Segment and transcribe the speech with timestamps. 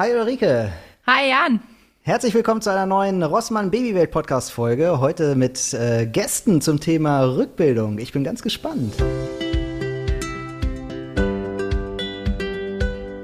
[0.00, 0.70] Hi Ulrike.
[1.08, 1.58] Hi Jan.
[2.02, 5.00] Herzlich willkommen zu einer neuen Rossmann Babywelt Podcast Folge.
[5.00, 7.98] Heute mit äh, Gästen zum Thema Rückbildung.
[7.98, 8.94] Ich bin ganz gespannt.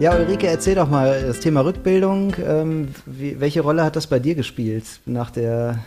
[0.00, 2.34] Ja, Ulrike, erzähl doch mal das Thema Rückbildung.
[2.44, 5.78] Ähm, wie, welche Rolle hat das bei dir gespielt nach der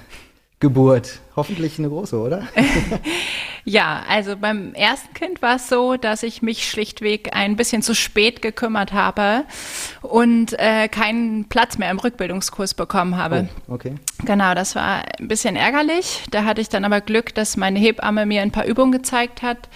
[0.61, 1.19] Geburt?
[1.35, 2.43] Hoffentlich eine große, oder?
[3.69, 7.95] ja, also beim ersten Kind war es so, dass ich mich schlichtweg ein bisschen zu
[7.95, 9.43] spät gekümmert habe
[10.01, 13.49] und äh, keinen Platz mehr im Rückbildungskurs bekommen habe.
[13.67, 13.95] Oh, okay.
[14.23, 16.23] Genau, das war ein bisschen ärgerlich.
[16.31, 19.67] Da hatte ich dann aber Glück, dass meine Hebamme mir ein paar Übungen gezeigt hat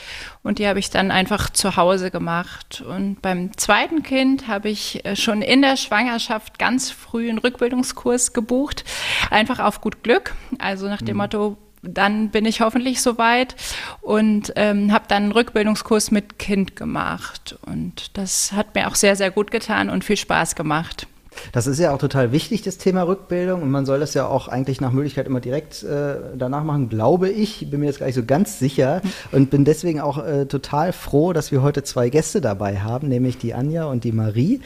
[0.42, 2.82] und die habe ich dann einfach zu Hause gemacht.
[2.88, 8.32] Und beim zweiten Kind habe ich äh, schon in der Schwangerschaft ganz früh einen Rückbildungskurs
[8.32, 8.86] gebucht,
[9.30, 10.34] einfach auf gut Glück.
[10.60, 11.24] Also nach dem mhm.
[11.24, 13.56] Motto, dann bin ich hoffentlich soweit
[14.02, 17.58] und ähm, habe dann einen Rückbildungskurs mit Kind gemacht.
[17.66, 21.08] Und das hat mir auch sehr, sehr gut getan und viel Spaß gemacht.
[21.52, 23.62] Das ist ja auch total wichtig, das Thema Rückbildung.
[23.62, 27.30] Und man soll das ja auch eigentlich nach Möglichkeit immer direkt äh, danach machen, glaube
[27.30, 27.70] ich.
[27.70, 31.34] Bin mir jetzt gar nicht so ganz sicher und bin deswegen auch äh, total froh,
[31.34, 34.62] dass wir heute zwei Gäste dabei haben, nämlich die Anja und die Marie.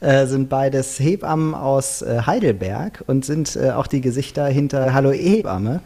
[0.00, 5.10] Äh, sind beides Hebammen aus äh, Heidelberg und sind äh, auch die Gesichter hinter Hallo
[5.10, 5.80] Hebamme.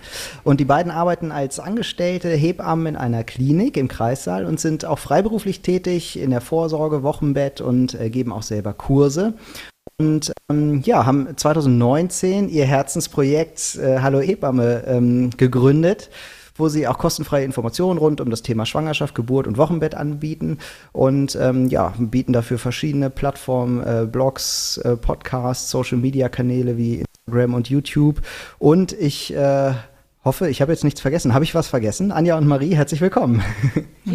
[0.44, 4.98] Und die beiden arbeiten als Angestellte Hebammen in einer Klinik im Kreissaal und sind auch
[4.98, 9.34] freiberuflich tätig in der Vorsorge, Wochenbett und äh, geben auch selber Kurse.
[9.98, 16.10] Und ähm, ja, haben 2019 ihr Herzensprojekt äh, Hallo Hebamme ähm, gegründet
[16.56, 20.58] wo sie auch kostenfreie Informationen rund um das Thema Schwangerschaft, Geburt und Wochenbett anbieten
[20.92, 27.68] und ähm, ja, bieten dafür verschiedene Plattformen, äh, Blogs, äh, Podcasts, Social-Media-Kanäle wie Instagram und
[27.68, 28.22] YouTube.
[28.58, 29.72] Und ich äh,
[30.24, 31.34] hoffe, ich habe jetzt nichts vergessen.
[31.34, 32.10] Habe ich was vergessen?
[32.10, 33.44] Anja und Marie, herzlich willkommen.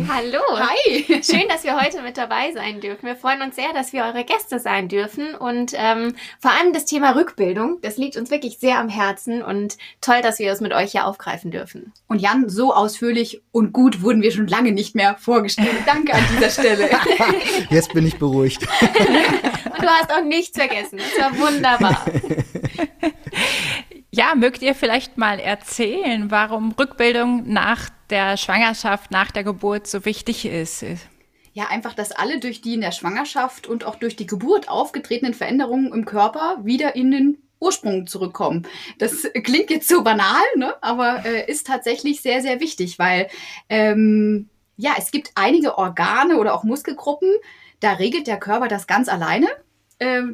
[0.08, 0.40] Hallo.
[0.56, 1.06] Hi.
[1.24, 3.06] Schön, dass wir heute mit dabei sein dürfen.
[3.06, 5.36] Wir freuen uns sehr, dass wir eure Gäste sein dürfen.
[5.36, 9.78] Und ähm, vor allem das Thema Rückbildung, das liegt uns wirklich sehr am Herzen und
[10.02, 11.94] toll, dass wir es mit euch hier aufgreifen dürfen.
[12.08, 15.70] Und Jan, so ausführlich und gut wurden wir schon lange nicht mehr vorgestellt.
[15.86, 16.90] Danke an dieser Stelle.
[17.70, 18.64] Jetzt bin ich beruhigt.
[18.82, 20.98] und du hast auch nichts vergessen.
[20.98, 22.06] Das war wunderbar.
[24.12, 30.04] Ja, mögt ihr vielleicht mal erzählen, warum Rückbildung nach der Schwangerschaft, nach der Geburt so
[30.04, 30.84] wichtig ist?
[31.54, 35.36] Ja, einfach, dass alle durch die in der Schwangerschaft und auch durch die Geburt aufgetretenen
[35.36, 38.66] Veränderungen im Körper wieder in den Ursprung zurückkommen.
[38.98, 40.74] Das klingt jetzt so banal, ne?
[40.82, 43.28] aber äh, ist tatsächlich sehr, sehr wichtig, weil
[43.68, 47.30] ähm, ja, es gibt einige Organe oder auch Muskelgruppen,
[47.80, 49.48] da regelt der Körper das ganz alleine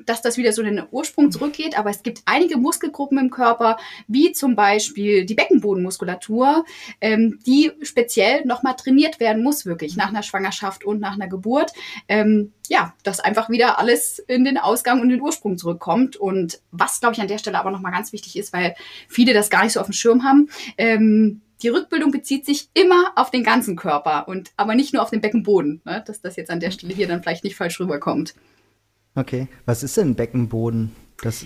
[0.06, 1.78] dass das wieder so in den Ursprung zurückgeht.
[1.78, 3.78] Aber es gibt einige Muskelgruppen im Körper,
[4.08, 6.66] wie zum Beispiel die Beckenbodenmuskulatur,
[7.02, 11.74] ähm, die speziell nochmal trainiert werden muss, wirklich nach einer Schwangerschaft und nach einer Geburt.
[12.08, 16.16] Ähm, ja, dass einfach wieder alles in den Ausgang und den Ursprung zurückkommt.
[16.16, 18.76] Und was, glaube ich, an der Stelle aber nochmal ganz wichtig ist, weil
[19.08, 23.14] viele das gar nicht so auf dem Schirm haben, ähm, die Rückbildung bezieht sich immer
[23.16, 26.04] auf den ganzen Körper und aber nicht nur auf den Beckenboden, ne?
[26.06, 28.36] dass das jetzt an der Stelle hier dann vielleicht nicht falsch rüberkommt.
[29.16, 29.48] Okay.
[29.66, 30.94] Was ist denn Beckenboden?
[31.22, 31.46] Das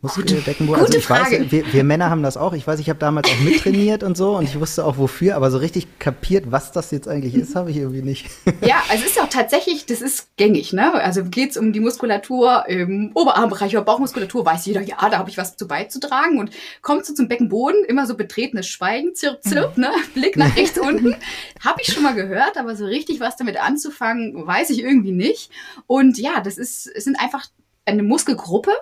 [0.00, 0.84] Muskelbeckenboden.
[0.84, 1.40] Gute also ich Frage.
[1.40, 2.52] weiß, wir, wir, Männer haben das auch.
[2.52, 5.50] Ich weiß, ich habe damals auch mittrainiert und so und ich wusste auch wofür, aber
[5.50, 8.30] so richtig kapiert, was das jetzt eigentlich ist, habe ich irgendwie nicht.
[8.60, 10.94] Ja, also es ist auch tatsächlich, das ist gängig, ne?
[10.94, 15.30] Also geht es um die Muskulatur im Oberarmbereich oder Bauchmuskulatur, weiß jeder, ja, da habe
[15.30, 19.78] ich was zu beizutragen und kommt so zum Beckenboden, immer so betretenes Schweigen, zirp, zirp,
[19.78, 19.90] ne?
[20.14, 21.16] Blick nach rechts unten.
[21.60, 25.50] Habe ich schon mal gehört, aber so richtig was damit anzufangen, weiß ich irgendwie nicht.
[25.86, 27.46] Und ja, das ist, es sind einfach
[27.84, 28.72] eine Muskelgruppe,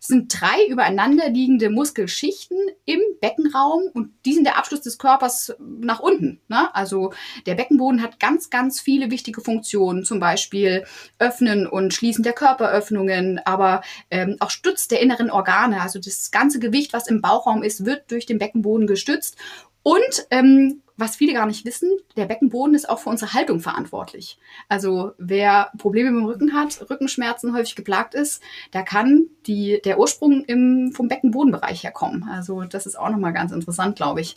[0.00, 6.00] sind drei übereinander liegende Muskelschichten im Beckenraum und die sind der Abschluss des Körpers nach
[6.00, 6.40] unten.
[6.48, 6.74] Ne?
[6.74, 7.12] Also
[7.46, 10.84] der Beckenboden hat ganz, ganz viele wichtige Funktionen, zum Beispiel
[11.18, 15.80] Öffnen und Schließen der Körperöffnungen, aber ähm, auch Stütz der inneren Organe.
[15.80, 19.36] Also das ganze Gewicht, was im Bauchraum ist, wird durch den Beckenboden gestützt.
[19.88, 24.38] Und ähm, was viele gar nicht wissen, der Beckenboden ist auch für unsere Haltung verantwortlich.
[24.68, 29.98] Also wer Probleme mit dem Rücken hat, Rückenschmerzen häufig geplagt ist, da kann die, der
[29.98, 32.28] Ursprung im, vom Beckenbodenbereich herkommen.
[32.28, 34.36] Also das ist auch nochmal ganz interessant, glaube ich.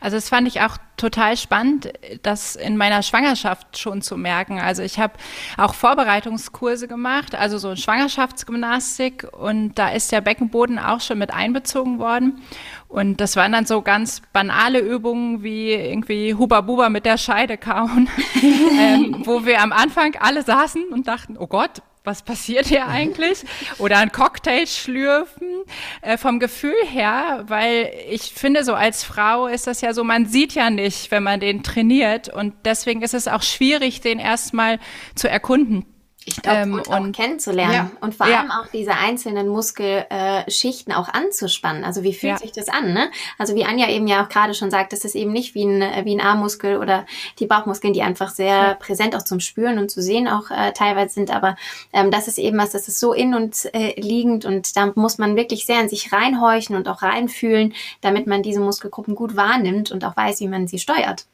[0.00, 1.92] Also das fand ich auch total spannend,
[2.22, 4.58] das in meiner Schwangerschaft schon zu merken.
[4.60, 5.14] Also ich habe
[5.56, 11.98] auch Vorbereitungskurse gemacht, also so Schwangerschaftsgymnastik und da ist der Beckenboden auch schon mit einbezogen
[11.98, 12.42] worden.
[12.88, 17.58] Und das waren dann so ganz banale Übungen wie irgendwie Huba Buba mit der Scheide
[17.58, 18.08] kauen,
[18.42, 23.44] ähm, wo wir am Anfang alle saßen und dachten, oh Gott, was passiert hier eigentlich?
[23.78, 25.64] Oder ein Cocktail schlürfen
[26.00, 30.26] äh, vom Gefühl her, weil ich finde, so als Frau ist das ja so, man
[30.26, 34.78] sieht ja nicht, wenn man den trainiert und deswegen ist es auch schwierig, den erstmal
[35.14, 35.84] zu erkunden.
[36.28, 37.90] Ich glaube, ähm, und, und kennenzulernen ja.
[38.00, 38.60] und vor allem ja.
[38.60, 41.84] auch diese einzelnen Muskelschichten auch anzuspannen.
[41.84, 42.38] Also wie fühlt ja.
[42.38, 42.92] sich das an?
[42.92, 43.10] Ne?
[43.38, 46.04] Also wie Anja eben ja auch gerade schon sagt, das ist eben nicht wie ein,
[46.04, 47.06] wie ein Armmuskel oder
[47.38, 51.14] die Bauchmuskeln, die einfach sehr präsent auch zum Spüren und zu sehen auch äh, teilweise
[51.14, 51.30] sind.
[51.30, 51.56] Aber
[51.92, 55.18] ähm, das ist eben was, das ist so in und äh, liegend und da muss
[55.18, 59.92] man wirklich sehr in sich reinhorchen und auch reinfühlen, damit man diese Muskelgruppen gut wahrnimmt
[59.92, 61.26] und auch weiß, wie man sie steuert.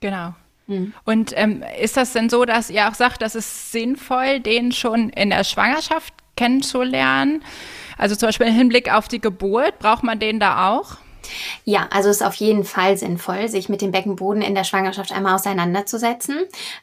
[0.00, 0.34] Genau.
[0.68, 0.92] Mhm.
[1.04, 5.08] Und ähm, ist das denn so, dass ihr auch sagt, das ist sinnvoll, den schon
[5.10, 7.42] in der Schwangerschaft kennenzulernen?
[7.96, 10.98] Also zum Beispiel im Hinblick auf die Geburt, braucht man den da auch?
[11.64, 15.34] Ja, also ist auf jeden Fall sinnvoll, sich mit dem Beckenboden in der Schwangerschaft einmal
[15.34, 16.38] auseinanderzusetzen.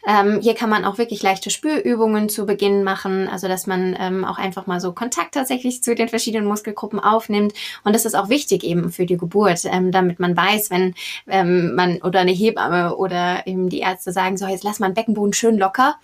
[0.07, 4.25] Ähm, hier kann man auch wirklich leichte Spürübungen zu Beginn machen, also dass man ähm,
[4.25, 7.53] auch einfach mal so Kontakt tatsächlich zu den verschiedenen Muskelgruppen aufnimmt.
[7.83, 10.93] Und das ist auch wichtig eben für die Geburt, ähm, damit man weiß, wenn
[11.27, 14.95] ähm, man oder eine Hebamme oder eben die Ärzte sagen, so jetzt lass mal den
[14.95, 15.95] Beckenboden schön locker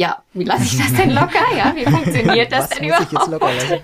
[0.00, 1.44] ja, wie lasse ich das denn locker?
[1.56, 3.82] Ja, wie funktioniert das denn überhaupt?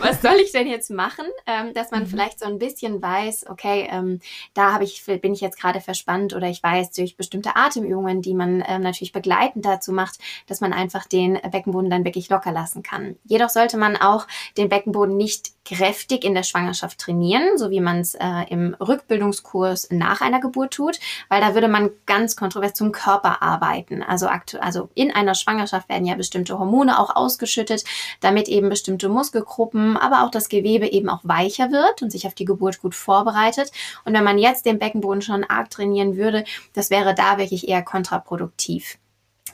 [0.00, 1.26] Was soll ich denn jetzt machen?
[1.46, 2.06] Ähm, dass man mhm.
[2.08, 4.18] vielleicht so ein bisschen weiß, okay, ähm,
[4.54, 8.34] da habe ich, bin ich jetzt gerade verspannt oder ich weiß durch bestimmte Atemübungen, die
[8.34, 10.18] man ähm, natürlich begleitend dazu macht,
[10.48, 13.14] dass man einfach den Beckenboden dann wirklich locker lassen kann.
[13.22, 14.26] Jedoch sollte man auch
[14.58, 19.88] den Beckenboden nicht kräftig in der Schwangerschaft trainieren, so wie man es äh, im Rückbildungskurs
[19.90, 20.98] nach einer Geburt tut,
[21.28, 24.02] weil da würde man ganz kontrovers zum Körper arbeiten.
[24.02, 24.28] Also,
[24.60, 27.84] also in einer Schwangerschaft werden ja bestimmte Hormone auch ausgeschüttet,
[28.20, 32.34] damit eben bestimmte Muskelgruppen, aber auch das Gewebe eben auch weicher wird und sich auf
[32.34, 33.70] die Geburt gut vorbereitet.
[34.04, 37.82] Und wenn man jetzt den Beckenboden schon arg trainieren würde, das wäre da wirklich eher
[37.82, 38.98] kontraproduktiv.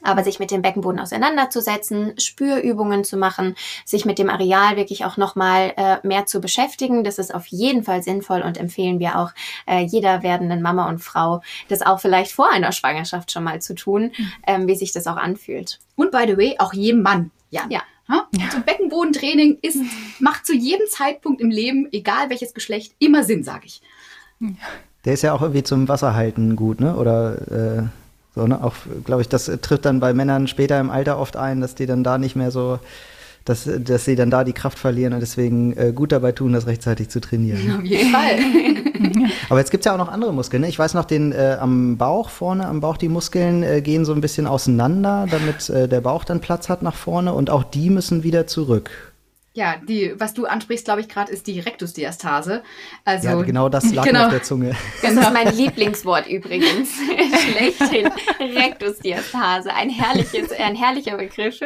[0.02, 3.54] Aber sich mit dem Beckenboden auseinanderzusetzen, Spürübungen zu machen,
[3.84, 7.82] sich mit dem Areal wirklich auch nochmal äh, mehr zu beschäftigen, das ist auf jeden
[7.82, 9.32] Fall sinnvoll und empfehlen wir auch
[9.66, 13.74] äh, jeder werdenden Mama und Frau, das auch vielleicht vor einer Schwangerschaft schon mal zu
[13.74, 14.32] tun, mhm.
[14.46, 15.80] ähm, wie sich das auch anfühlt.
[15.96, 17.30] Und by the way, auch jedem Mann.
[17.50, 17.62] Ja.
[17.68, 17.82] ja.
[18.08, 18.26] Ja.
[18.46, 19.78] Also Beckenbodentraining ist,
[20.18, 23.82] macht zu jedem Zeitpunkt im Leben, egal welches Geschlecht, immer Sinn, sage ich.
[25.04, 26.96] Der ist ja auch irgendwie zum Wasserhalten gut, ne?
[26.96, 27.82] Oder äh
[28.34, 28.62] so, ne?
[28.62, 28.74] Auch,
[29.04, 32.04] glaube ich, das trifft dann bei Männern später im Alter oft ein, dass die dann
[32.04, 32.78] da nicht mehr so,
[33.44, 36.66] dass, dass sie dann da die Kraft verlieren und deswegen äh, gut dabei tun, das
[36.66, 37.78] rechtzeitig zu trainieren.
[37.78, 38.38] Auf jeden Fall.
[39.48, 40.62] Aber jetzt gibt es ja auch noch andere Muskeln.
[40.62, 40.68] Ne?
[40.68, 44.12] Ich weiß noch, den äh, am Bauch vorne, am Bauch, die Muskeln äh, gehen so
[44.12, 47.90] ein bisschen auseinander, damit äh, der Bauch dann Platz hat nach vorne und auch die
[47.90, 49.09] müssen wieder zurück.
[49.52, 52.62] Ja, die, was du ansprichst, glaube ich, gerade, ist die Rektusdiastase.
[53.04, 54.26] Also, ja, genau das lag genau.
[54.26, 54.76] auf der Zunge.
[55.02, 56.90] Das ist mein Lieblingswort übrigens.
[57.40, 58.08] Schlechthin.
[58.38, 59.74] Rektusdiastase.
[59.74, 61.58] Ein, herrliches, ein herrlicher Begriff.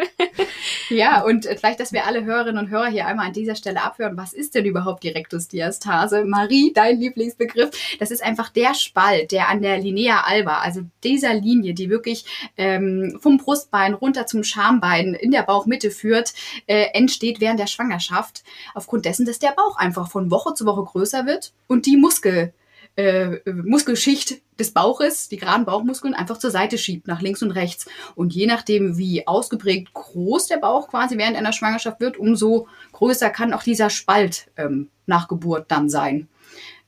[0.88, 4.16] ja, und vielleicht, dass wir alle Hörerinnen und Hörer hier einmal an dieser Stelle abhören.
[4.16, 6.24] Was ist denn überhaupt die Rektusdiastase?
[6.24, 7.70] Marie, dein Lieblingsbegriff.
[7.98, 12.24] Das ist einfach der Spalt, der an der Linea alba, also dieser Linie, die wirklich
[12.56, 16.32] ähm, vom Brustbein runter zum Schambein in der Bauchmitte führt,
[16.66, 18.44] äh, entsteht während der Schwangerschaft,
[18.74, 22.54] aufgrund dessen, dass der Bauch einfach von Woche zu Woche größer wird und die Muskel,
[22.96, 27.86] äh, Muskelschicht des Bauches, die geraden Bauchmuskeln, einfach zur Seite schiebt, nach links und rechts.
[28.14, 33.30] Und je nachdem, wie ausgeprägt groß der Bauch quasi während einer Schwangerschaft wird, umso größer
[33.30, 36.28] kann auch dieser Spalt ähm, nach Geburt dann sein.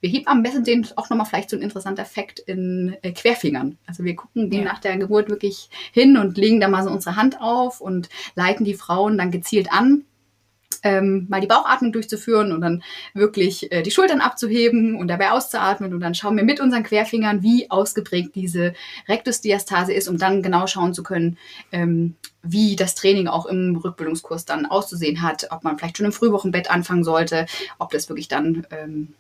[0.01, 3.79] Wir heben am besten den auch nochmal vielleicht so ein interessanter Fakt in äh, Querfingern.
[3.87, 4.65] Also wir gucken die ja.
[4.65, 8.65] nach der Geburt wirklich hin und legen da mal so unsere Hand auf und leiten
[8.65, 10.05] die Frauen dann gezielt an
[10.83, 12.83] ähm, mal die Bauchatmung durchzuführen und dann
[13.15, 15.93] wirklich äh, die Schultern abzuheben und dabei auszuatmen.
[15.93, 18.75] Und dann schauen wir mit unseren Querfingern, wie ausgeprägt diese
[19.09, 21.39] Rektusdiastase ist, um dann genau schauen zu können,
[21.73, 26.13] ähm, wie das Training auch im Rückbildungskurs dann auszusehen hat, ob man vielleicht schon im
[26.13, 27.47] Frühwochenbett anfangen sollte,
[27.79, 29.15] ob das wirklich dann ähm,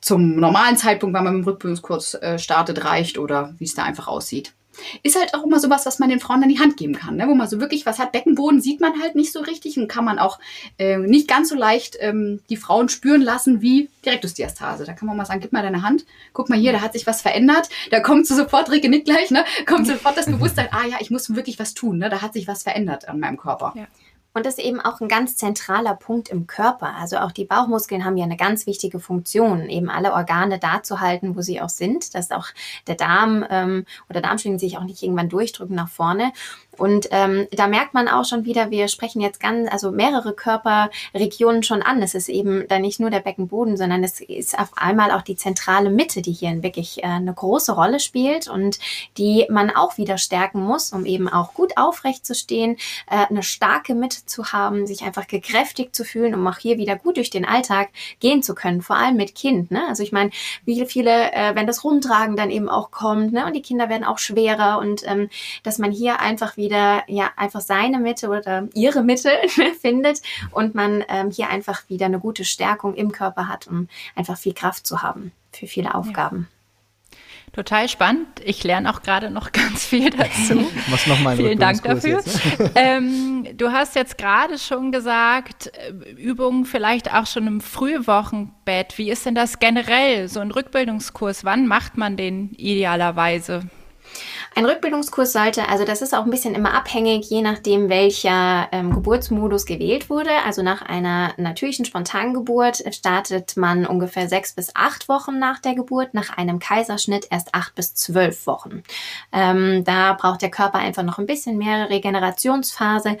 [0.00, 4.08] zum normalen Zeitpunkt, wenn man im Rückbildungskurs äh, startet, reicht oder wie es da einfach
[4.08, 4.54] aussieht
[5.02, 7.26] ist halt auch immer sowas, was man den Frauen an die Hand geben kann, ne?
[7.28, 8.12] wo man so wirklich was hat.
[8.12, 10.38] Beckenboden sieht man halt nicht so richtig und kann man auch
[10.78, 14.84] äh, nicht ganz so leicht ähm, die Frauen spüren lassen wie Direktusdiastase.
[14.84, 17.06] Da kann man mal sagen, gib mal deine Hand, guck mal hier, da hat sich
[17.06, 17.68] was verändert.
[17.90, 19.44] Da kommt so sofort, Ricke nicht gleich, ne?
[19.66, 22.08] kommt sofort das Bewusstsein, ah ja, ich muss wirklich was tun, ne?
[22.08, 23.72] da hat sich was verändert an meinem Körper.
[23.76, 23.86] Ja.
[24.32, 26.94] Und das ist eben auch ein ganz zentraler Punkt im Körper.
[26.96, 31.00] Also auch die Bauchmuskeln haben ja eine ganz wichtige Funktion, eben alle Organe da zu
[31.00, 32.46] halten, wo sie auch sind, dass auch
[32.86, 36.32] der Darm ähm, oder Darmschwingen sich auch nicht irgendwann durchdrücken nach vorne.
[36.80, 41.62] Und ähm, da merkt man auch schon wieder, wir sprechen jetzt ganz, also mehrere Körperregionen
[41.62, 42.00] schon an.
[42.00, 45.36] Es ist eben da nicht nur der Beckenboden, sondern es ist auf einmal auch die
[45.36, 48.78] zentrale Mitte, die hier wirklich äh, eine große Rolle spielt und
[49.18, 52.76] die man auch wieder stärken muss, um eben auch gut aufrecht zu stehen,
[53.10, 56.96] äh, eine starke Mitte zu haben, sich einfach gekräftigt zu fühlen, um auch hier wieder
[56.96, 57.88] gut durch den Alltag
[58.20, 59.70] gehen zu können, vor allem mit Kind.
[59.70, 59.82] Ne?
[59.88, 60.30] Also ich meine,
[60.64, 63.44] wie viele, äh, wenn das Rumtragen dann eben auch kommt, ne?
[63.44, 65.28] und die Kinder werden auch schwerer und ähm,
[65.62, 69.30] dass man hier einfach wieder, ja, einfach seine Mitte oder ihre Mitte
[69.80, 70.22] findet
[70.52, 74.54] und man ähm, hier einfach wieder eine gute Stärkung im Körper hat, um einfach viel
[74.54, 76.48] Kraft zu haben für viele Aufgaben.
[76.50, 76.59] Ja.
[77.52, 78.28] Total spannend.
[78.44, 80.70] Ich lerne auch gerade noch ganz viel dazu.
[80.88, 82.22] Was noch mal Vielen Dank dafür.
[82.76, 88.98] ähm, du hast jetzt gerade schon gesagt, äh, Übungen vielleicht auch schon im Frühwochenbett.
[88.98, 91.44] Wie ist denn das generell, so ein Rückbildungskurs?
[91.44, 93.62] Wann macht man den idealerweise?
[94.56, 98.92] Ein Rückbildungskurs sollte, also das ist auch ein bisschen immer abhängig, je nachdem, welcher ähm,
[98.92, 100.30] Geburtsmodus gewählt wurde.
[100.44, 106.14] Also nach einer natürlichen Spontangeburt startet man ungefähr sechs bis acht Wochen nach der Geburt,
[106.14, 108.82] nach einem Kaiserschnitt erst acht bis zwölf Wochen.
[109.32, 113.18] Ähm, da braucht der Körper einfach noch ein bisschen mehr Regenerationsphase.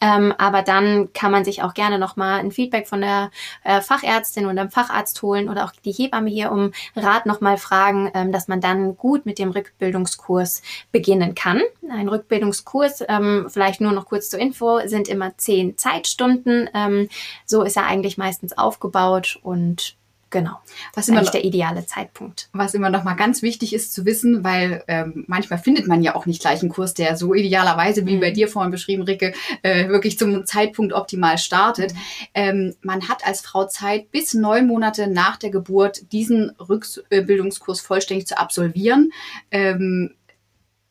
[0.00, 3.30] Ähm, aber dann kann man sich auch gerne nochmal ein Feedback von der
[3.64, 8.10] äh, Fachärztin oder dem Facharzt holen oder auch die Hebamme hier um Rat nochmal fragen,
[8.14, 11.60] ähm, dass man dann gut mit dem Rückbildungskurs beginnen kann.
[11.90, 16.70] Ein Rückbildungskurs, ähm, vielleicht nur noch kurz zur Info, sind immer zehn Zeitstunden.
[16.74, 17.08] Ähm,
[17.44, 19.96] so ist er eigentlich meistens aufgebaut und
[20.30, 20.60] Genau.
[20.94, 22.48] Was immer noch, der ideale Zeitpunkt.
[22.52, 26.14] Was immer noch mal ganz wichtig ist zu wissen, weil ähm, manchmal findet man ja
[26.14, 28.20] auch nicht gleich einen Kurs, der so idealerweise, wie mhm.
[28.20, 31.92] bei dir vorhin beschrieben, Ricke, äh, wirklich zum Zeitpunkt optimal startet.
[31.92, 31.98] Mhm.
[32.34, 38.28] Ähm, man hat als Frau Zeit, bis neun Monate nach der Geburt diesen Rückbildungskurs vollständig
[38.28, 39.10] zu absolvieren.
[39.50, 40.14] Ähm,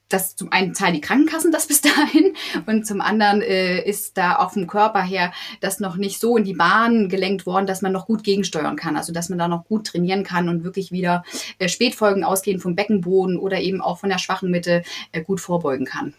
[0.10, 2.34] dass zum einen zahlen die Krankenkassen das bis dahin
[2.66, 6.44] und zum anderen äh, ist da auch vom Körper her das noch nicht so in
[6.44, 8.98] die Bahn gelenkt worden, dass man noch gut gegensteuern kann.
[8.98, 11.24] Also dass man da noch gut trainieren kann und wirklich wieder
[11.60, 15.86] äh, Spätfolgen ausgehend vom Beckenboden oder eben auch von der schwachen Mitte äh, gut vorbeugen
[15.86, 16.14] kann.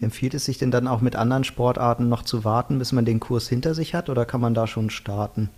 [0.00, 3.20] Empfiehlt es sich denn dann auch mit anderen Sportarten noch zu warten, bis man den
[3.20, 5.50] Kurs hinter sich hat oder kann man da schon starten?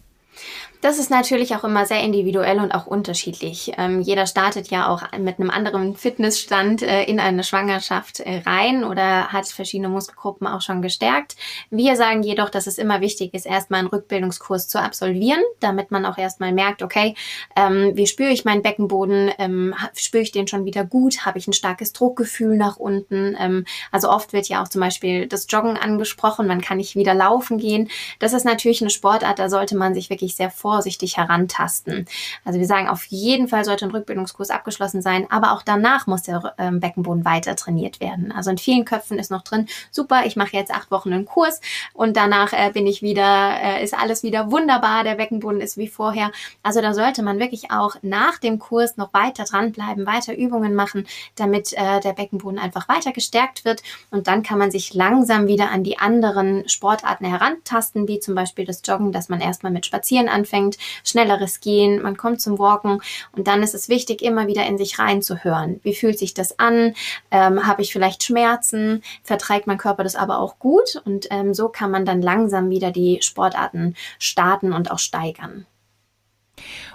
[0.84, 3.72] Das ist natürlich auch immer sehr individuell und auch unterschiedlich.
[3.78, 8.84] Ähm, jeder startet ja auch mit einem anderen Fitnessstand äh, in eine Schwangerschaft äh, rein
[8.84, 11.36] oder hat verschiedene Muskelgruppen auch schon gestärkt.
[11.70, 16.04] Wir sagen jedoch, dass es immer wichtig ist, erstmal einen Rückbildungskurs zu absolvieren, damit man
[16.04, 17.14] auch erstmal merkt, okay,
[17.56, 19.32] ähm, wie spüre ich meinen Beckenboden?
[19.38, 21.24] Ähm, spüre ich den schon wieder gut?
[21.24, 23.34] Habe ich ein starkes Druckgefühl nach unten?
[23.40, 27.14] Ähm, also oft wird ja auch zum Beispiel das Joggen angesprochen, man kann nicht wieder
[27.14, 27.88] laufen gehen.
[28.18, 32.04] Das ist natürlich eine Sportart, da sollte man sich wirklich sehr vor vorsichtig herantasten.
[32.44, 36.22] Also wir sagen, auf jeden Fall sollte ein Rückbildungskurs abgeschlossen sein, aber auch danach muss
[36.22, 38.32] der ähm, Beckenboden weiter trainiert werden.
[38.32, 41.60] Also in vielen Köpfen ist noch drin, super, ich mache jetzt acht Wochen einen Kurs
[41.92, 45.86] und danach äh, bin ich wieder, äh, ist alles wieder wunderbar, der Beckenboden ist wie
[45.86, 46.32] vorher.
[46.64, 51.06] Also da sollte man wirklich auch nach dem Kurs noch weiter dranbleiben, weiter Übungen machen,
[51.36, 55.70] damit äh, der Beckenboden einfach weiter gestärkt wird und dann kann man sich langsam wieder
[55.70, 60.28] an die anderen Sportarten herantasten, wie zum Beispiel das Joggen, dass man erstmal mit Spazieren
[60.28, 63.00] anfängt anfängt, schnelleres Gehen, man kommt zum Walken
[63.32, 65.80] und dann ist es wichtig, immer wieder in sich reinzuhören.
[65.82, 66.94] Wie fühlt sich das an?
[67.30, 69.02] Ähm, Habe ich vielleicht Schmerzen?
[69.22, 71.02] Verträgt mein Körper das aber auch gut?
[71.04, 75.66] Und ähm, so kann man dann langsam wieder die Sportarten starten und auch steigern.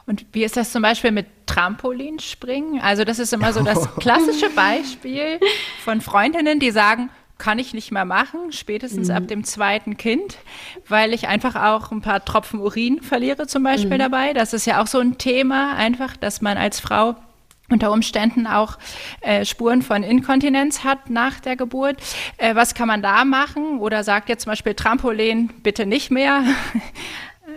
[0.05, 2.81] Und wie ist das zum Beispiel mit Trampolinspringen?
[2.81, 5.39] Also das ist immer so das klassische Beispiel
[5.83, 7.09] von Freundinnen, die sagen,
[7.39, 9.15] kann ich nicht mehr machen, spätestens mhm.
[9.15, 10.37] ab dem zweiten Kind,
[10.87, 13.99] weil ich einfach auch ein paar Tropfen Urin verliere zum Beispiel mhm.
[13.99, 14.33] dabei.
[14.33, 17.15] Das ist ja auch so ein Thema einfach, dass man als Frau
[17.71, 18.77] unter Umständen auch
[19.21, 21.97] äh, Spuren von Inkontinenz hat nach der Geburt.
[22.37, 23.79] Äh, was kann man da machen?
[23.79, 26.43] Oder sagt jetzt zum Beispiel Trampolin bitte nicht mehr?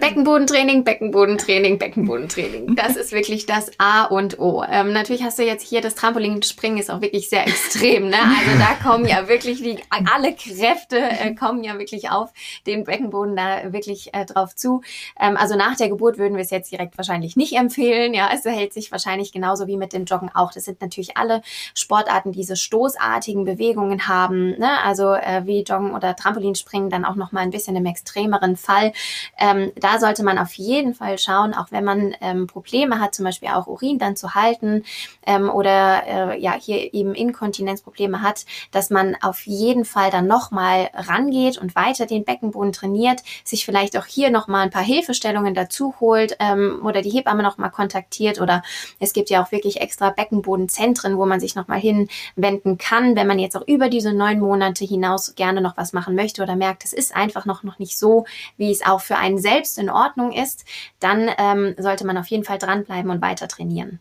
[0.02, 2.74] Beckenbodentraining, Beckenbodentraining, Beckenbodentraining.
[2.82, 4.64] Das ist wirklich das A und O.
[4.68, 8.08] Ähm, natürlich hast du jetzt hier das Trampolinspringen ist auch wirklich sehr extrem.
[8.08, 8.16] Ne?
[8.16, 12.32] Also da kommen ja wirklich die, alle Kräfte äh, kommen ja wirklich auf
[12.66, 14.82] den Beckenboden da wirklich äh, drauf zu.
[15.20, 18.12] Ähm, also nach der Geburt würden wir es jetzt direkt wahrscheinlich nicht empfehlen.
[18.12, 20.50] Ja, es hält sich wahrscheinlich genauso wie mit dem Joggen auch.
[20.50, 21.42] Das sind natürlich alle
[21.74, 24.58] Sportarten, die diese stoßartigen Bewegungen haben.
[24.58, 24.82] Ne?
[24.84, 28.92] Also äh, wie Joggen oder Trampolinspringen dann auch noch mal ein bisschen im extremeren Fall.
[29.38, 33.48] Ähm, sollte man auf jeden Fall schauen, auch wenn man ähm, Probleme hat, zum Beispiel
[33.48, 34.84] auch Urin dann zu halten
[35.26, 40.90] ähm, oder äh, ja hier eben Inkontinenzprobleme hat, dass man auf jeden Fall dann nochmal
[40.94, 45.94] rangeht und weiter den Beckenboden trainiert, sich vielleicht auch hier nochmal ein paar Hilfestellungen dazu
[46.00, 48.62] holt ähm, oder die Hebamme nochmal kontaktiert oder
[48.98, 53.38] es gibt ja auch wirklich extra Beckenbodenzentren, wo man sich nochmal hinwenden kann, wenn man
[53.38, 56.92] jetzt auch über diese neun Monate hinaus gerne noch was machen möchte oder merkt, es
[56.92, 58.24] ist einfach noch, noch nicht so,
[58.56, 60.64] wie es auch für einen selbst in Ordnung ist,
[61.00, 64.00] dann ähm, sollte man auf jeden Fall dranbleiben und weiter trainieren.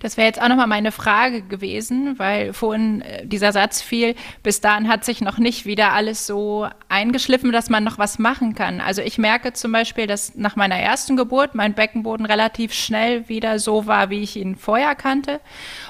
[0.00, 4.60] Das wäre jetzt auch nochmal meine Frage gewesen, weil vorhin äh, dieser Satz fiel, bis
[4.60, 8.80] dahin hat sich noch nicht wieder alles so eingeschliffen, dass man noch was machen kann.
[8.80, 13.58] Also ich merke zum Beispiel, dass nach meiner ersten Geburt mein Beckenboden relativ schnell wieder
[13.58, 15.40] so war, wie ich ihn vorher kannte.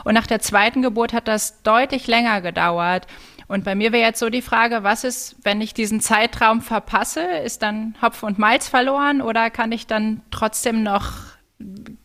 [0.05, 3.07] Und nach der zweiten Geburt hat das deutlich länger gedauert.
[3.47, 7.23] Und bei mir wäre jetzt so die Frage, was ist, wenn ich diesen Zeitraum verpasse?
[7.23, 11.13] Ist dann Hopf und Malz verloren oder kann ich dann trotzdem noch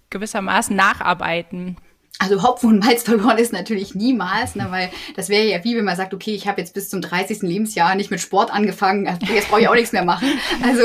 [0.09, 1.77] gewissermaßen nacharbeiten.
[2.19, 5.85] Also Hopfen und Malz verloren ist natürlich niemals, ne, weil das wäre ja wie, wenn
[5.85, 7.41] man sagt, okay, ich habe jetzt bis zum 30.
[7.43, 10.27] Lebensjahr nicht mit Sport angefangen, also jetzt brauche ich auch nichts mehr machen.
[10.61, 10.83] Also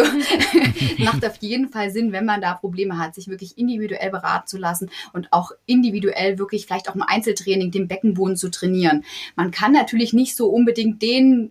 [1.04, 4.58] macht auf jeden Fall Sinn, wenn man da Probleme hat, sich wirklich individuell beraten zu
[4.58, 9.04] lassen und auch individuell wirklich vielleicht auch im Einzeltraining den Beckenboden zu trainieren.
[9.34, 11.50] Man kann natürlich nicht so unbedingt den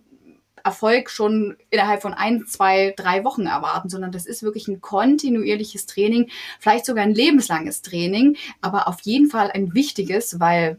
[0.64, 5.86] Erfolg schon innerhalb von ein, zwei, drei Wochen erwarten, sondern das ist wirklich ein kontinuierliches
[5.86, 10.78] Training, vielleicht sogar ein lebenslanges Training, aber auf jeden Fall ein wichtiges, weil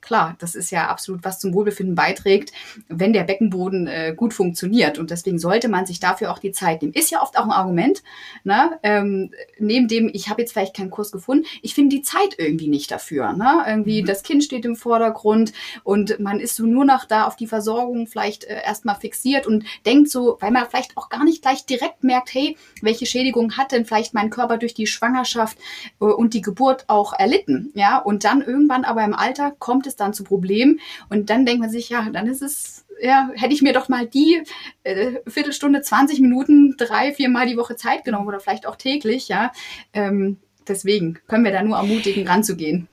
[0.00, 2.52] klar, das ist ja absolut was zum Wohlbefinden beiträgt,
[2.88, 4.98] wenn der Beckenboden äh, gut funktioniert.
[4.98, 6.94] Und deswegen sollte man sich dafür auch die Zeit nehmen.
[6.94, 8.02] Ist ja oft auch ein Argument,
[8.44, 8.78] ne?
[8.82, 12.68] ähm, neben dem, ich habe jetzt vielleicht keinen Kurs gefunden, ich finde die Zeit irgendwie
[12.68, 13.32] nicht dafür.
[13.32, 13.64] Ne?
[13.66, 14.06] Irgendwie mhm.
[14.06, 15.52] das Kind steht im Vordergrund
[15.84, 19.64] und man ist so nur noch da auf die Versorgung vielleicht äh, erstmal fixiert und
[19.86, 23.72] denkt so, weil man vielleicht auch gar nicht gleich direkt merkt, hey, welche Schädigung hat
[23.72, 25.58] denn vielleicht mein Körper durch die Schwangerschaft
[26.00, 27.70] äh, und die Geburt auch erlitten?
[27.74, 30.80] Ja, und dann irgendwann aber im Alter kommt es dann zu Problemen.
[31.08, 34.06] Und dann denkt man sich, ja, dann ist es, ja, hätte ich mir doch mal
[34.06, 34.42] die
[34.84, 39.52] äh, Viertelstunde, 20 Minuten, drei, viermal die Woche Zeit genommen oder vielleicht auch täglich, ja.
[39.92, 42.88] Ähm, deswegen können wir da nur ermutigen, ranzugehen.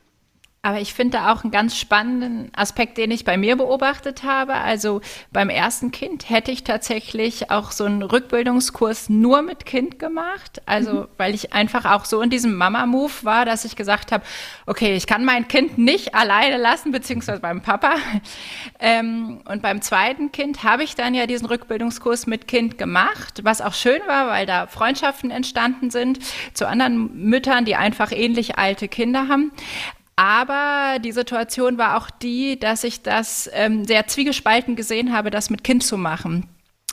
[0.64, 4.56] Aber ich finde da auch einen ganz spannenden Aspekt, den ich bei mir beobachtet habe.
[4.56, 10.62] Also beim ersten Kind hätte ich tatsächlich auch so einen Rückbildungskurs nur mit Kind gemacht.
[10.66, 11.08] Also mhm.
[11.16, 14.26] weil ich einfach auch so in diesem Mama-Move war, dass ich gesagt habe,
[14.66, 17.96] okay, ich kann mein Kind nicht alleine lassen, beziehungsweise beim Papa.
[18.80, 23.62] Ähm, und beim zweiten Kind habe ich dann ja diesen Rückbildungskurs mit Kind gemacht, was
[23.62, 26.20] auch schön war, weil da Freundschaften entstanden sind
[26.54, 29.52] zu anderen Müttern, die einfach ähnlich alte Kinder haben.
[30.18, 35.52] Aber die Situation war auch die, dass ich das ähm, sehr zwiegespalten gesehen habe, das
[35.52, 36.50] mit Kind zu machen.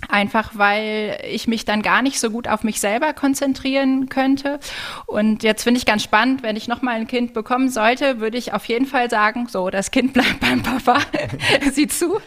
[0.08, 4.60] Einfach weil ich mich dann gar nicht so gut auf mich selber konzentrieren könnte.
[5.06, 8.52] Und jetzt finde ich ganz spannend, wenn ich nochmal ein Kind bekommen sollte, würde ich
[8.52, 10.98] auf jeden Fall sagen, so, das Kind bleibt beim Papa,
[11.72, 12.20] sieh zu.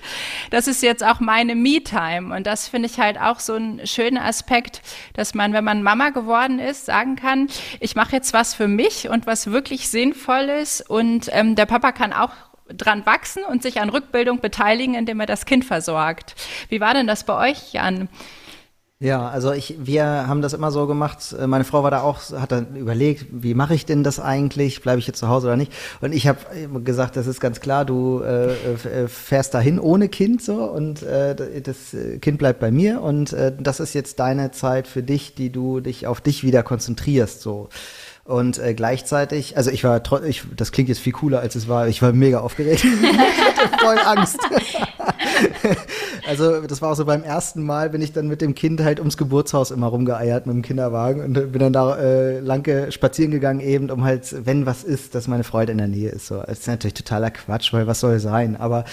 [0.50, 2.36] Das ist jetzt auch meine Me-Time.
[2.36, 4.82] Und das finde ich halt auch so ein schöner Aspekt,
[5.13, 7.48] dass man, wenn man Mama geworden ist, sagen kann,
[7.80, 10.90] ich mache jetzt was für mich und was wirklich sinnvoll ist.
[10.90, 12.32] Und ähm, der Papa kann auch
[12.76, 16.36] dran wachsen und sich an Rückbildung beteiligen, indem er das Kind versorgt.
[16.70, 18.10] Wie war denn das bei euch, Jan?
[19.00, 21.36] Ja, also ich, wir haben das immer so gemacht.
[21.40, 24.82] Äh, meine Frau war da auch, hat dann überlegt, wie mache ich denn das eigentlich?
[24.82, 25.72] Bleibe ich jetzt zu Hause oder nicht?
[26.02, 26.40] Und ich habe
[26.84, 31.62] gesagt, das ist ganz klar, du äh, äh, fährst dahin ohne Kind so und äh,
[31.62, 35.52] das Kind bleibt bei mir und äh, das ist jetzt deine Zeit für dich, die
[35.52, 37.70] du dich auf dich wieder konzentrierst so.
[38.28, 41.88] Und äh, gleichzeitig, also ich war, ich, das klingt jetzt viel cooler, als es war.
[41.88, 42.84] Ich war mega aufgeregt.
[43.02, 44.38] ich hatte voll Angst.
[46.28, 49.00] also das war auch so beim ersten Mal, bin ich dann mit dem Kind halt
[49.00, 53.62] ums Geburtshaus immer rumgeeiert mit dem Kinderwagen und bin dann da äh, lange spazieren gegangen
[53.62, 56.28] eben, um halt, wenn was ist, dass meine Freude in der Nähe ist.
[56.28, 58.58] So, das ist natürlich totaler Quatsch, weil was soll sein?
[58.58, 58.84] Aber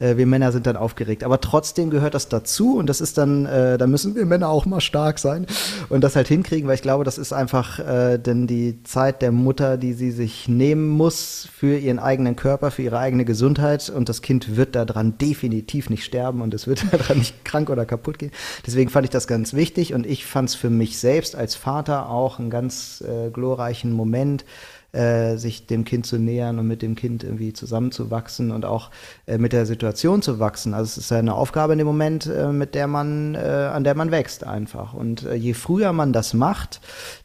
[0.00, 1.22] äh, wir Männer sind dann aufgeregt.
[1.22, 4.66] Aber trotzdem gehört das dazu und das ist dann, äh, da müssen wir Männer auch
[4.66, 5.46] mal stark sein
[5.88, 9.32] und das halt hinkriegen, weil ich glaube, das ist einfach äh, denn die Zeit der
[9.32, 14.08] Mutter, die sie sich nehmen muss für ihren eigenen Körper, für ihre eigene Gesundheit und
[14.08, 18.18] das Kind wird daran definitiv nicht sterben und es wird daran nicht krank oder kaputt
[18.18, 18.32] gehen.
[18.66, 22.08] Deswegen fand ich das ganz wichtig und ich fand es für mich selbst als Vater
[22.08, 24.44] auch einen ganz äh, glorreichen Moment,
[24.92, 28.90] äh, sich dem Kind zu nähern und mit dem Kind irgendwie zusammenzuwachsen und auch
[29.26, 30.74] äh, mit der Situation zu wachsen.
[30.74, 33.84] Also es ist ja eine Aufgabe in dem Moment, äh, mit der man, äh, an
[33.84, 34.94] der man wächst einfach.
[34.94, 36.80] Und äh, je früher man das macht,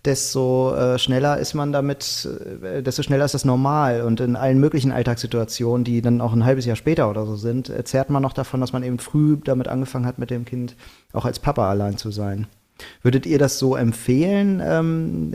[0.06, 2.28] desto äh, schneller ist man damit,
[2.62, 4.02] äh, desto schneller ist das normal.
[4.02, 7.72] Und in allen möglichen Alltagssituationen, die dann auch ein halbes Jahr später oder so sind,
[7.88, 10.76] zehrt man noch davon, dass man eben früh damit angefangen hat, mit dem Kind
[11.14, 12.48] auch als Papa allein zu sein.
[13.02, 15.32] Würdet ihr das so empfehlen, ähm,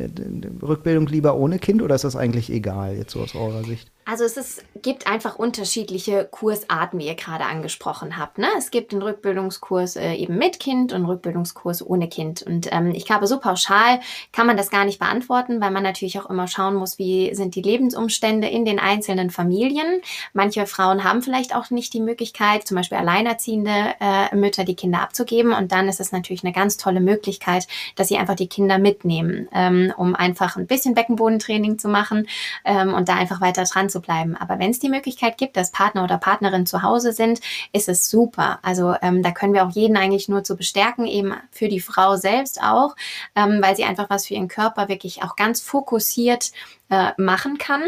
[0.63, 3.91] Rückbildung lieber ohne Kind oder ist das eigentlich egal, jetzt so aus eurer Sicht?
[4.11, 8.39] Also es ist, gibt einfach unterschiedliche Kursarten, wie ihr gerade angesprochen habt.
[8.39, 8.49] Ne?
[8.59, 12.43] Es gibt einen Rückbildungskurs äh, eben mit Kind und Rückbildungskurs ohne Kind.
[12.43, 14.01] Und ähm, ich glaube, so pauschal
[14.33, 17.55] kann man das gar nicht beantworten, weil man natürlich auch immer schauen muss, wie sind
[17.55, 20.01] die Lebensumstände in den einzelnen Familien.
[20.33, 25.03] Manche Frauen haben vielleicht auch nicht die Möglichkeit, zum Beispiel alleinerziehende äh, Mütter, die Kinder
[25.03, 25.53] abzugeben.
[25.53, 29.49] Und dann ist es natürlich eine ganz tolle Möglichkeit, dass sie einfach die Kinder mitnehmen,
[29.55, 32.27] ähm, um einfach ein bisschen Beckenbodentraining zu machen
[32.65, 34.37] ähm, und da einfach weiter dran zu bleiben.
[34.37, 37.41] Aber wenn es die Möglichkeit gibt, dass Partner oder Partnerin zu Hause sind,
[37.73, 38.59] ist es super.
[38.63, 42.17] Also ähm, da können wir auch jeden eigentlich nur zu bestärken, eben für die Frau
[42.17, 42.97] selbst auch,
[43.35, 46.53] ähm, weil sie einfach was für ihren Körper wirklich auch ganz fokussiert
[46.91, 47.83] äh, machen kann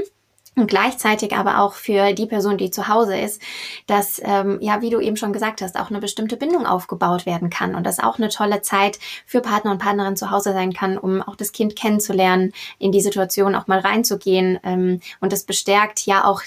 [0.54, 3.40] und gleichzeitig aber auch für die Person, die zu Hause ist,
[3.86, 7.48] dass, ähm, ja, wie du eben schon gesagt hast, auch eine bestimmte Bindung aufgebaut werden
[7.48, 10.98] kann und dass auch eine tolle Zeit für Partner und Partnerin zu Hause sein kann,
[10.98, 14.60] um auch das Kind kennenzulernen, in die Situation auch mal reinzugehen.
[14.62, 16.42] Ähm, und das bestärkt ja auch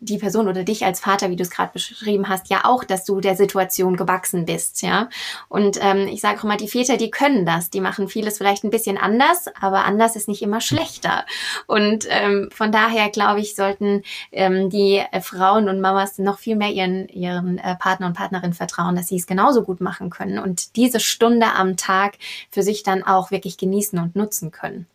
[0.00, 3.04] die Person oder dich als Vater, wie du es gerade beschrieben hast, ja auch, dass
[3.04, 5.08] du der Situation gewachsen bist, ja.
[5.48, 8.64] Und ähm, ich sage auch immer, die Väter, die können das, die machen vieles vielleicht
[8.64, 11.24] ein bisschen anders, aber anders ist nicht immer schlechter.
[11.66, 16.56] Und ähm, von daher glaube ich, sollten ähm, die äh, Frauen und Mamas noch viel
[16.56, 20.38] mehr ihren ihren äh, Partner und Partnerin vertrauen, dass sie es genauso gut machen können
[20.38, 22.14] und diese Stunde am Tag
[22.50, 24.86] für sich dann auch wirklich genießen und nutzen können.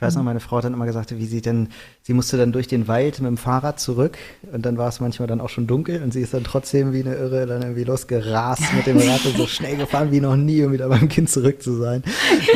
[0.00, 1.68] Ich weiß noch, meine Frau hat dann immer gesagt, wie sie denn,
[2.00, 4.16] sie musste dann durch den Wald mit dem Fahrrad zurück
[4.50, 7.00] und dann war es manchmal dann auch schon dunkel und sie ist dann trotzdem wie
[7.00, 10.62] eine Irre dann irgendwie losgerast mit dem Rad und so schnell gefahren wie noch nie,
[10.62, 12.02] um wieder beim Kind zurück zu sein.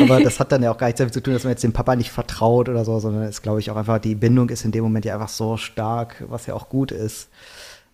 [0.01, 1.71] Aber das hat dann ja auch gar nichts damit zu tun, dass man jetzt dem
[1.71, 4.71] Papa nicht vertraut oder so, sondern es glaube ich auch einfach, die Bindung ist in
[4.71, 7.29] dem Moment ja einfach so stark, was ja auch gut ist.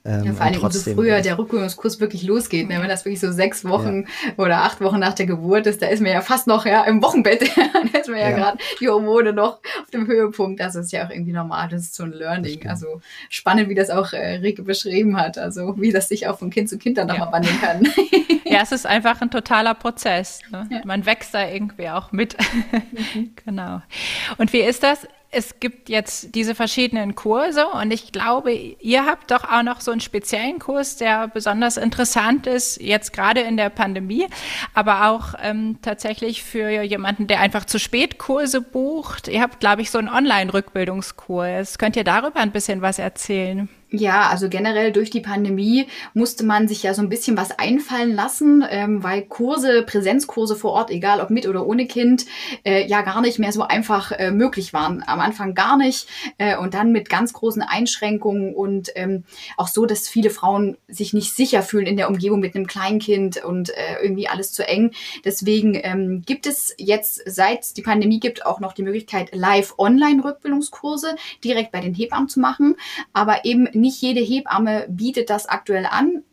[0.03, 2.81] Ähm, ja, vor allem, umso früher der Rückbildungskurs wirklich losgeht, ne?
[2.81, 4.43] wenn das wirklich so sechs Wochen ja.
[4.43, 7.03] oder acht Wochen nach der Geburt ist, da ist man ja fast noch ja, im
[7.03, 7.41] Wochenbett,
[7.93, 8.35] da ist man ja, ja.
[8.35, 10.59] gerade die Hormone noch auf dem Höhepunkt.
[10.59, 12.67] Das ist ja auch irgendwie normal, das ist so ein Learning.
[12.67, 16.49] Also spannend, wie das auch äh, Rike beschrieben hat, also wie das sich auch von
[16.49, 17.87] Kind zu Kind dann nochmal wandeln kann.
[18.51, 20.41] Ja, es ist einfach ein totaler Prozess.
[20.51, 20.81] Ne?
[20.83, 22.35] Man wächst da irgendwie auch mit.
[22.37, 23.33] Mhm.
[23.45, 23.81] genau.
[24.37, 25.07] Und wie ist das?
[25.31, 29.91] Es gibt jetzt diese verschiedenen Kurse und ich glaube, ihr habt doch auch noch so
[29.91, 34.27] einen speziellen Kurs, der besonders interessant ist, jetzt gerade in der Pandemie,
[34.73, 39.29] aber auch ähm, tatsächlich für jemanden, der einfach zu spät Kurse bucht.
[39.29, 41.77] Ihr habt, glaube ich, so einen Online-Rückbildungskurs.
[41.77, 43.69] Könnt ihr darüber ein bisschen was erzählen?
[43.93, 48.15] Ja, also generell durch die Pandemie musste man sich ja so ein bisschen was einfallen
[48.15, 52.25] lassen, ähm, weil Kurse, Präsenzkurse vor Ort, egal ob mit oder ohne Kind,
[52.63, 55.03] äh, ja gar nicht mehr so einfach äh, möglich waren.
[55.05, 59.25] Am Anfang gar nicht äh, und dann mit ganz großen Einschränkungen und ähm,
[59.57, 63.43] auch so, dass viele Frauen sich nicht sicher fühlen in der Umgebung mit einem Kleinkind
[63.43, 64.91] und äh, irgendwie alles zu eng.
[65.25, 71.73] Deswegen ähm, gibt es jetzt, seit die Pandemie gibt, auch noch die Möglichkeit, Live-Online-Rückbildungskurse direkt
[71.73, 72.77] bei den Hebammen zu machen,
[73.11, 76.23] aber eben nicht jede Hebamme bietet das aktuell an,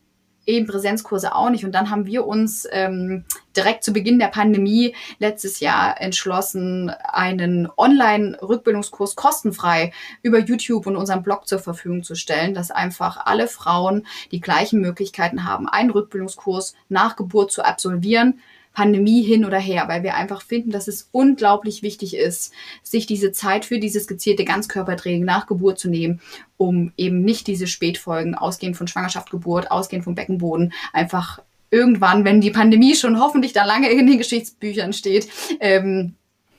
[0.49, 1.65] eben Präsenzkurse auch nicht.
[1.65, 3.25] Und dann haben wir uns ähm,
[3.57, 11.23] direkt zu Beginn der Pandemie letztes Jahr entschlossen, einen Online-Rückbildungskurs kostenfrei über YouTube und unserem
[11.23, 16.75] Blog zur Verfügung zu stellen, dass einfach alle Frauen die gleichen Möglichkeiten haben, einen Rückbildungskurs
[16.89, 18.41] nach Geburt zu absolvieren
[18.79, 22.53] Pandemie hin oder her, weil wir einfach finden, dass es unglaublich wichtig ist,
[22.85, 26.21] sich diese Zeit für dieses gezielte Ganzkörpertraining nach Geburt zu nehmen,
[26.57, 31.41] um eben nicht diese Spätfolgen, ausgehend von Schwangerschaft, Geburt, ausgehend vom Beckenboden, einfach
[31.73, 36.15] irgendwann, wenn die Pandemie schon hoffentlich da lange in den Geschichtsbüchern steht, ähm,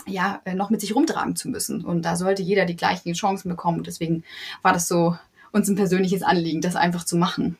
[0.05, 1.86] ja, äh, noch mit sich rumtragen zu müssen.
[1.86, 3.77] Und da sollte jeder die gleichen Chancen bekommen.
[3.77, 4.25] Und deswegen
[4.62, 5.17] war das so
[5.53, 7.55] uns ein persönliches Anliegen, das einfach zu machen.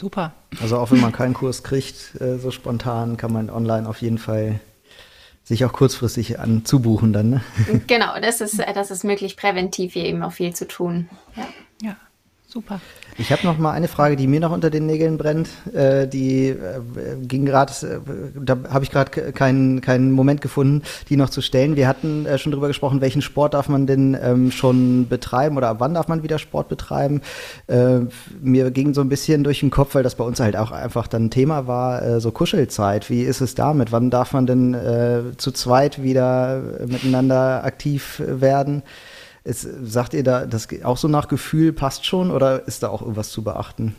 [0.00, 0.32] Super.
[0.60, 4.18] Also auch wenn man keinen Kurs kriegt, äh, so spontan, kann man online auf jeden
[4.18, 4.60] Fall
[5.42, 7.30] sich auch kurzfristig anzubuchen dann.
[7.30, 7.40] Ne?
[7.86, 11.08] Genau, das ist, das ist möglich, präventiv hier eben auch viel zu tun.
[11.36, 11.46] Ja,
[11.82, 11.96] ja
[12.48, 12.80] super.
[13.18, 15.48] Ich habe noch mal eine Frage, die mir noch unter den Nägeln brennt.
[15.74, 16.56] Äh, die äh,
[17.20, 17.98] ging gerade, äh,
[18.40, 21.76] da habe ich gerade keinen keinen Moment gefunden, die noch zu stellen.
[21.76, 25.68] Wir hatten äh, schon darüber gesprochen, welchen Sport darf man denn ähm, schon betreiben oder
[25.68, 27.20] ab wann darf man wieder Sport betreiben.
[27.66, 28.00] Äh,
[28.40, 31.06] mir ging so ein bisschen durch den Kopf, weil das bei uns halt auch einfach
[31.06, 33.10] dann Thema war, äh, so Kuschelzeit.
[33.10, 33.92] Wie ist es damit?
[33.92, 38.82] Wann darf man denn äh, zu zweit wieder miteinander aktiv werden?
[39.48, 43.00] Ist, sagt ihr da, das auch so nach Gefühl passt schon oder ist da auch
[43.00, 43.96] irgendwas zu beachten?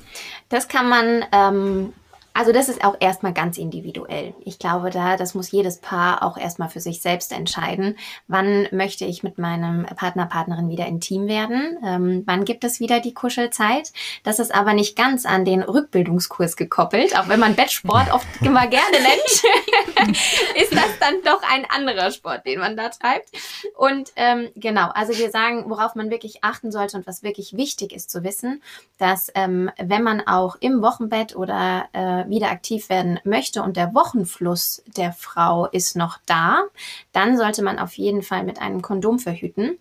[0.50, 1.94] Das kann man ähm,
[2.40, 4.34] also das ist auch erstmal ganz individuell.
[4.46, 7.98] Ich glaube, da das muss jedes Paar auch erstmal für sich selbst entscheiden.
[8.30, 11.78] Wann möchte ich mit meinem Partner, Partnerin wieder intim werden?
[11.86, 13.92] Ähm, wann gibt es wieder die Kuschelzeit?
[14.24, 18.68] Das ist aber nicht ganz an den Rückbildungskurs gekoppelt, auch wenn man Bettsport oft immer
[18.68, 20.18] gerne nennt.
[20.56, 23.32] ist das dann doch ein anderer Sport, den man da treibt.
[23.76, 27.92] Und ähm, genau, also wir sagen, worauf man wirklich achten sollte und was wirklich wichtig
[27.92, 28.64] ist zu wissen,
[28.98, 33.94] dass ähm, wenn man auch im Wochenbett oder äh, wieder aktiv werden möchte und der
[33.94, 36.64] Wochenfluss der Frau ist noch da,
[37.12, 39.78] dann sollte man auf jeden Fall mit einem Kondom verhüten.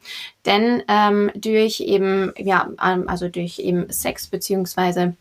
[0.46, 5.14] Denn ähm, durch eben, ja, ähm, also durch eben Sex beziehungsweise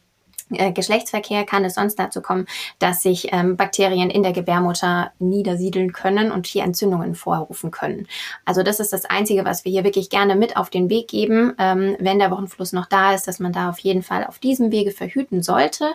[0.52, 2.46] äh, Geschlechtsverkehr kann es sonst dazu kommen,
[2.80, 8.08] dass sich ähm, Bakterien in der Gebärmutter niedersiedeln können und hier Entzündungen vorrufen können.
[8.46, 11.54] Also das ist das Einzige, was wir hier wirklich gerne mit auf den Weg geben,
[11.60, 14.72] ähm, wenn der Wochenfluss noch da ist, dass man da auf jeden Fall auf diesem
[14.72, 15.92] Wege verhüten sollte.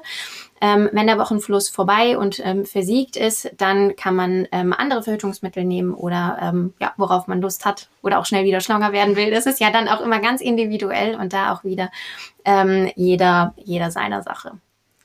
[0.65, 5.65] Ähm, wenn der Wochenfluss vorbei und ähm, versiegt ist, dann kann man ähm, andere Verhütungsmittel
[5.65, 9.33] nehmen oder ähm, ja, worauf man Lust hat oder auch schnell wieder schwanger werden will.
[9.33, 11.91] Das ist ja dann auch immer ganz individuell und da auch wieder
[12.45, 14.53] ähm, jeder, jeder seiner Sache.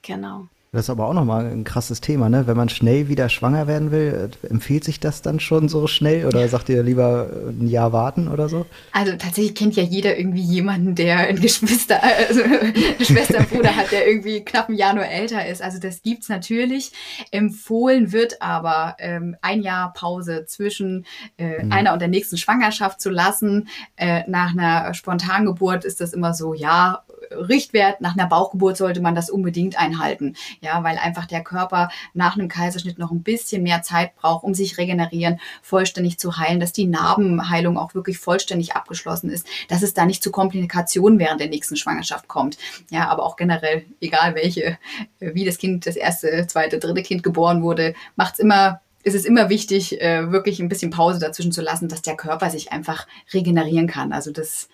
[0.03, 0.45] Genau.
[0.73, 2.45] Das ist aber auch nochmal ein krasses Thema, ne?
[2.45, 6.25] Wenn man schnell wieder schwanger werden will, äh, empfiehlt sich das dann schon so schnell
[6.25, 8.65] oder sagt ihr lieber äh, ein Jahr warten oder so?
[8.91, 13.93] Also tatsächlich kennt ja jeder irgendwie jemanden, der ein Geschwister, also eine Schwester, Bruder hat,
[13.93, 15.61] der irgendwie knapp ein Jahr nur älter ist.
[15.61, 16.91] Also das gibt's natürlich.
[17.31, 21.05] Empfohlen wird aber ähm, ein Jahr Pause zwischen
[21.37, 21.71] äh, mhm.
[21.71, 23.69] einer und der nächsten Schwangerschaft zu lassen.
[23.95, 27.03] Äh, nach einer Spontangeburt ist das immer so, ja,
[27.39, 30.35] Richtwert nach einer Bauchgeburt sollte man das unbedingt einhalten.
[30.61, 34.53] Ja, weil einfach der Körper nach einem Kaiserschnitt noch ein bisschen mehr Zeit braucht, um
[34.53, 39.93] sich regenerieren, vollständig zu heilen, dass die Narbenheilung auch wirklich vollständig abgeschlossen ist, dass es
[39.93, 42.57] da nicht zu Komplikationen während der nächsten Schwangerschaft kommt.
[42.89, 44.77] Ja, aber auch generell, egal welche,
[45.19, 49.23] wie das Kind, das erste, zweite, dritte Kind geboren wurde, macht es immer ist es
[49.23, 53.07] immer wichtig, äh, wirklich ein bisschen Pause dazwischen zu lassen, dass der Körper sich einfach
[53.33, 54.11] regenerieren kann.
[54.11, 54.67] Also das,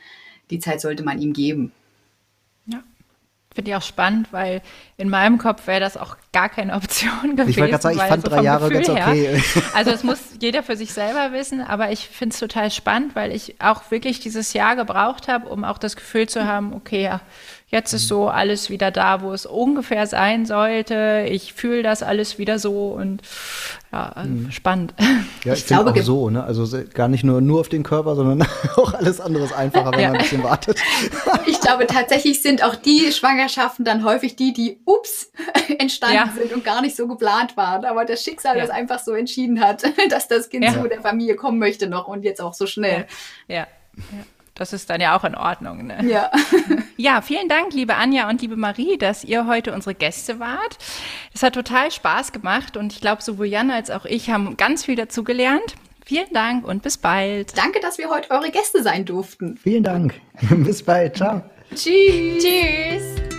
[0.50, 1.72] die Zeit sollte man ihm geben.
[3.54, 4.62] Finde ich auch spannend, weil
[4.98, 7.50] in meinem Kopf wäre das auch gar keine Option gewesen.
[7.50, 9.38] Ich wollte gerade sagen, ich fand drei Jahre Gefühl ganz okay.
[9.38, 13.16] Her, also es muss jeder für sich selber wissen, aber ich finde es total spannend,
[13.16, 17.04] weil ich auch wirklich dieses Jahr gebraucht habe, um auch das Gefühl zu haben, okay,
[17.04, 17.22] ja,
[17.74, 21.26] Jetzt ist so alles wieder da, wo es ungefähr sein sollte.
[21.28, 23.24] Ich fühle das alles wieder so und
[23.92, 24.52] ja, also mhm.
[24.52, 24.94] spannend.
[25.44, 26.44] Ja, ich, ich glaube auch so, ne?
[26.44, 30.02] Also gar nicht nur, nur auf den Körper, sondern auch alles andere ist einfacher, wenn
[30.02, 30.10] ja.
[30.10, 30.80] man ein bisschen wartet.
[31.46, 35.32] Ich glaube tatsächlich sind auch die Schwangerschaften dann häufig die, die ups
[35.80, 36.34] entstanden ja.
[36.36, 37.86] sind und gar nicht so geplant waren.
[37.86, 41.60] Aber das Schicksal das einfach so entschieden hat, dass das Kind zu der Familie kommen
[41.60, 43.08] möchte noch und jetzt auch so schnell.
[43.48, 43.56] ja.
[43.58, 43.68] ja.
[44.56, 45.88] Das ist dann ja auch in Ordnung.
[45.88, 46.06] Ne?
[46.06, 46.32] Ja.
[46.98, 50.78] ja, vielen Dank, liebe Anja und liebe Marie, dass ihr heute unsere Gäste wart.
[51.34, 54.86] Es hat total Spaß gemacht und ich glaube, sowohl Jan als auch ich haben ganz
[54.86, 55.76] viel dazu gelernt.
[56.06, 57.58] Vielen Dank und bis bald.
[57.58, 59.58] Danke, dass wir heute eure Gäste sein durften.
[59.58, 60.14] Vielen Dank.
[60.50, 61.16] bis bald.
[61.16, 61.42] Ciao.
[61.74, 62.44] Tschüss.
[62.44, 63.33] Tschüss.